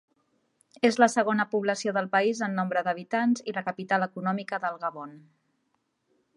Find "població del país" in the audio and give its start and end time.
1.51-2.41